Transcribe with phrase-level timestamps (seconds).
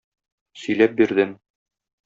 [0.61, 1.39] Сөйләп бирдем.